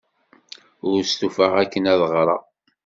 Ur 0.89 0.99
stufaɣ 1.03 1.53
akken 1.63 1.89
ad 1.91 2.01
ɣreɣ. 2.11 2.41